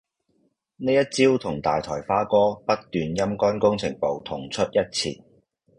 [0.77, 5.21] 呢一招同大台花哥不斷陰乾工程部同出一轍